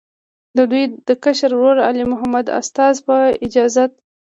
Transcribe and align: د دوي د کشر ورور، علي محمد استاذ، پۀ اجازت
د 0.57 0.59
دوي 0.71 0.83
د 1.07 1.09
کشر 1.23 1.51
ورور، 1.55 1.77
علي 1.87 2.03
محمد 2.13 2.45
استاذ، 2.59 2.95
پۀ 3.05 3.17
اجازت 3.45 3.91